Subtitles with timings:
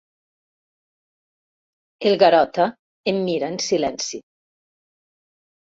[2.11, 2.67] El Garota
[3.13, 4.23] em mira en silenci.